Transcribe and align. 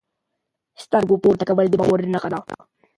سترګو 0.83 1.15
پورته 1.23 1.43
کول 1.49 1.65
د 1.69 1.73
باور 1.79 1.99
نښه 2.13 2.29
ده. 2.33 2.37